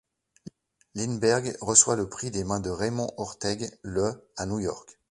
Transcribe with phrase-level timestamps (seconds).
[0.95, 4.97] Lindbergh reçoit le prix des mains de Raymond Orteig le à New York.